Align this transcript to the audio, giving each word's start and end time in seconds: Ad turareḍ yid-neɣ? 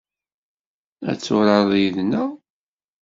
Ad 1.09 1.17
turareḍ 1.19 1.71
yid-neɣ? 1.81 2.29